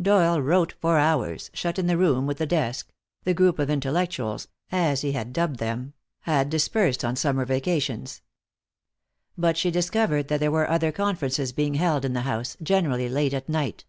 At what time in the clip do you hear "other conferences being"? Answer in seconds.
10.70-11.74